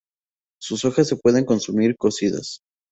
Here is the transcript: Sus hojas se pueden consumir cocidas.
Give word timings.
Sus 0.59 0.83
hojas 0.85 1.07
se 1.09 1.17
pueden 1.17 1.45
consumir 1.45 1.95
cocidas. 1.95 2.63